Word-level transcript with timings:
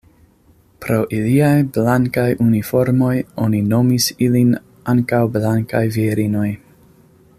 Pro 0.85 0.95
iliaj 1.17 1.51
blankaj 1.75 2.23
uniformoj 2.45 3.13
oni 3.45 3.61
nomis 3.75 4.09
ilin 4.29 4.57
ankaŭ 4.95 5.21
Blankaj 5.37 5.85
virinoj. 5.99 6.49